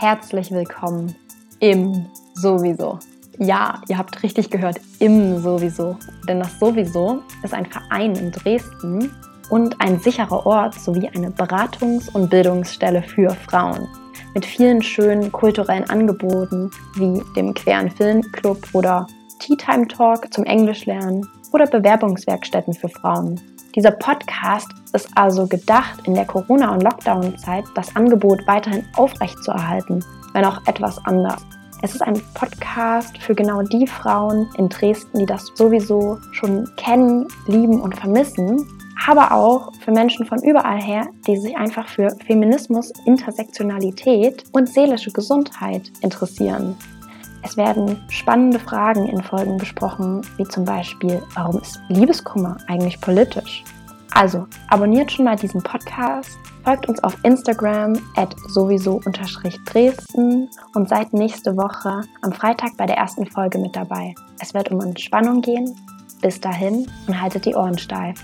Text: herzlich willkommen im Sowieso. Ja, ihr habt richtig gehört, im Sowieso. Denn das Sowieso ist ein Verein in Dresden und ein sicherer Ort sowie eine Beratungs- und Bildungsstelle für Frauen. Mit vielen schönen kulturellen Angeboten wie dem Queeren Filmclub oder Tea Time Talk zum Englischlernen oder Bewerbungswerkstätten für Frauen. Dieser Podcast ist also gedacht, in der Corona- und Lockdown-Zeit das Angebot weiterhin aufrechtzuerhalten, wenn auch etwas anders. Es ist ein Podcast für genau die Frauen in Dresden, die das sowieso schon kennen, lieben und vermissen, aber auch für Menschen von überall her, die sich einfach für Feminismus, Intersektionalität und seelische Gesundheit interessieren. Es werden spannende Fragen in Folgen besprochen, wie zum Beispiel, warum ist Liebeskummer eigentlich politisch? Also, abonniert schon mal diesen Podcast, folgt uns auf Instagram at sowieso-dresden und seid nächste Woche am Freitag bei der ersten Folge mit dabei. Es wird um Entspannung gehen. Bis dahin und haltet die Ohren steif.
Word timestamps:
herzlich 0.00 0.50
willkommen 0.50 1.14
im 1.58 2.06
Sowieso. 2.32 2.98
Ja, 3.38 3.82
ihr 3.86 3.98
habt 3.98 4.22
richtig 4.22 4.48
gehört, 4.48 4.80
im 4.98 5.42
Sowieso. 5.42 5.94
Denn 6.26 6.40
das 6.40 6.58
Sowieso 6.58 7.20
ist 7.42 7.52
ein 7.52 7.66
Verein 7.66 8.14
in 8.14 8.30
Dresden 8.30 9.10
und 9.50 9.78
ein 9.78 10.00
sicherer 10.00 10.46
Ort 10.46 10.74
sowie 10.74 11.10
eine 11.14 11.28
Beratungs- 11.28 12.10
und 12.14 12.30
Bildungsstelle 12.30 13.02
für 13.02 13.28
Frauen. 13.28 13.86
Mit 14.32 14.46
vielen 14.46 14.80
schönen 14.80 15.30
kulturellen 15.32 15.84
Angeboten 15.90 16.70
wie 16.94 17.22
dem 17.36 17.52
Queeren 17.52 17.90
Filmclub 17.90 18.68
oder 18.72 19.06
Tea 19.40 19.56
Time 19.56 19.88
Talk 19.88 20.32
zum 20.32 20.44
Englischlernen 20.44 21.26
oder 21.52 21.66
Bewerbungswerkstätten 21.66 22.74
für 22.74 22.88
Frauen. 22.88 23.40
Dieser 23.74 23.90
Podcast 23.90 24.68
ist 24.92 25.08
also 25.14 25.46
gedacht, 25.46 26.06
in 26.06 26.14
der 26.14 26.26
Corona- 26.26 26.72
und 26.72 26.82
Lockdown-Zeit 26.82 27.64
das 27.74 27.96
Angebot 27.96 28.46
weiterhin 28.46 28.84
aufrechtzuerhalten, 28.96 30.04
wenn 30.34 30.44
auch 30.44 30.66
etwas 30.66 30.98
anders. 31.06 31.40
Es 31.82 31.94
ist 31.94 32.02
ein 32.02 32.20
Podcast 32.34 33.16
für 33.18 33.34
genau 33.34 33.62
die 33.62 33.86
Frauen 33.86 34.48
in 34.58 34.68
Dresden, 34.68 35.20
die 35.20 35.26
das 35.26 35.46
sowieso 35.54 36.18
schon 36.32 36.68
kennen, 36.76 37.26
lieben 37.46 37.80
und 37.80 37.96
vermissen, 37.96 38.68
aber 39.08 39.32
auch 39.32 39.72
für 39.82 39.90
Menschen 39.90 40.26
von 40.26 40.42
überall 40.42 40.80
her, 40.80 41.06
die 41.26 41.38
sich 41.38 41.56
einfach 41.56 41.88
für 41.88 42.14
Feminismus, 42.26 42.92
Intersektionalität 43.06 44.44
und 44.52 44.68
seelische 44.68 45.10
Gesundheit 45.10 45.90
interessieren. 46.02 46.76
Es 47.42 47.56
werden 47.56 48.02
spannende 48.08 48.58
Fragen 48.58 49.08
in 49.08 49.22
Folgen 49.22 49.56
besprochen, 49.56 50.22
wie 50.36 50.44
zum 50.44 50.64
Beispiel, 50.64 51.22
warum 51.34 51.60
ist 51.60 51.80
Liebeskummer 51.88 52.56
eigentlich 52.68 53.00
politisch? 53.00 53.64
Also, 54.12 54.46
abonniert 54.68 55.12
schon 55.12 55.24
mal 55.24 55.36
diesen 55.36 55.62
Podcast, 55.62 56.36
folgt 56.64 56.88
uns 56.88 57.02
auf 57.04 57.16
Instagram 57.22 57.94
at 58.16 58.34
sowieso-dresden 58.48 60.50
und 60.74 60.88
seid 60.88 61.12
nächste 61.12 61.56
Woche 61.56 62.02
am 62.22 62.32
Freitag 62.32 62.76
bei 62.76 62.86
der 62.86 62.96
ersten 62.96 63.26
Folge 63.26 63.58
mit 63.58 63.76
dabei. 63.76 64.14
Es 64.40 64.52
wird 64.52 64.70
um 64.70 64.80
Entspannung 64.80 65.40
gehen. 65.40 65.76
Bis 66.20 66.40
dahin 66.40 66.86
und 67.06 67.20
haltet 67.20 67.46
die 67.46 67.54
Ohren 67.54 67.78
steif. 67.78 68.20